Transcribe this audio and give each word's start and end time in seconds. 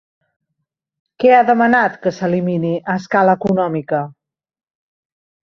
Què 1.23 1.33
ha 1.35 1.41
demanat 1.49 1.99
que 2.05 2.13
s'elimini 2.21 2.73
a 2.79 2.97
escala 3.03 3.39
econòmica? 3.41 4.01